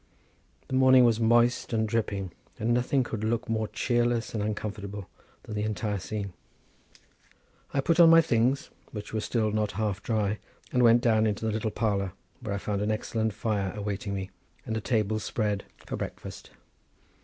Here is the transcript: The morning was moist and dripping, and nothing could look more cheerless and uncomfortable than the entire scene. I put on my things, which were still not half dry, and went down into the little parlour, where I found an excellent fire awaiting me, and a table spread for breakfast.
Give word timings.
The 0.67 0.73
morning 0.73 1.05
was 1.05 1.19
moist 1.19 1.73
and 1.73 1.87
dripping, 1.87 2.31
and 2.57 2.73
nothing 2.73 3.03
could 3.03 3.23
look 3.23 3.47
more 3.47 3.67
cheerless 3.67 4.33
and 4.33 4.41
uncomfortable 4.41 5.07
than 5.43 5.53
the 5.53 5.61
entire 5.61 5.99
scene. 5.99 6.33
I 7.71 7.81
put 7.81 7.99
on 7.99 8.09
my 8.09 8.19
things, 8.19 8.71
which 8.91 9.13
were 9.13 9.19
still 9.21 9.51
not 9.51 9.73
half 9.73 10.01
dry, 10.01 10.39
and 10.73 10.81
went 10.81 11.01
down 11.03 11.27
into 11.27 11.45
the 11.45 11.51
little 11.51 11.69
parlour, 11.69 12.13
where 12.39 12.55
I 12.55 12.57
found 12.57 12.81
an 12.81 12.89
excellent 12.89 13.33
fire 13.33 13.71
awaiting 13.75 14.15
me, 14.15 14.31
and 14.65 14.75
a 14.75 14.81
table 14.81 15.19
spread 15.19 15.65
for 15.85 15.97
breakfast. 15.97 16.49